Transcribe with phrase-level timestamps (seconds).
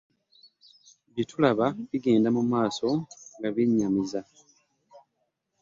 [1.13, 2.87] Bye tulaba bigenda mu maaso
[3.37, 4.19] nga byennyamiza!